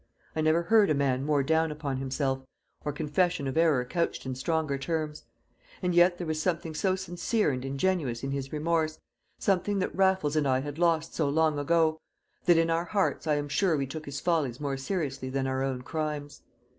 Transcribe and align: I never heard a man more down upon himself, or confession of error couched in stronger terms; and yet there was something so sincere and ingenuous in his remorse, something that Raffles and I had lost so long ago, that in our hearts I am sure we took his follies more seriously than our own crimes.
I 0.35 0.41
never 0.41 0.63
heard 0.63 0.89
a 0.89 0.95
man 0.95 1.23
more 1.23 1.43
down 1.43 1.71
upon 1.71 1.97
himself, 1.97 2.41
or 2.83 2.91
confession 2.91 3.47
of 3.47 3.55
error 3.55 3.85
couched 3.85 4.25
in 4.25 4.33
stronger 4.33 4.79
terms; 4.79 5.25
and 5.79 5.93
yet 5.93 6.17
there 6.17 6.25
was 6.25 6.41
something 6.41 6.73
so 6.73 6.95
sincere 6.95 7.51
and 7.51 7.63
ingenuous 7.63 8.23
in 8.23 8.31
his 8.31 8.51
remorse, 8.51 8.97
something 9.37 9.77
that 9.77 9.95
Raffles 9.95 10.35
and 10.35 10.47
I 10.47 10.61
had 10.61 10.79
lost 10.79 11.13
so 11.13 11.29
long 11.29 11.59
ago, 11.59 11.99
that 12.45 12.57
in 12.57 12.71
our 12.71 12.85
hearts 12.85 13.27
I 13.27 13.35
am 13.35 13.47
sure 13.47 13.77
we 13.77 13.85
took 13.85 14.07
his 14.07 14.19
follies 14.19 14.59
more 14.59 14.75
seriously 14.75 15.29
than 15.29 15.45
our 15.45 15.61
own 15.61 15.83
crimes. 15.83 16.41